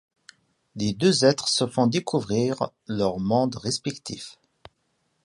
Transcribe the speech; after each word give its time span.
Les 0.75 0.93
deux 0.93 1.25
êtres 1.25 1.47
se 1.47 1.67
font 1.67 1.85
découvrir 1.85 2.71
leurs 2.87 3.19
mondes 3.19 3.57
respectifs. 3.57 4.39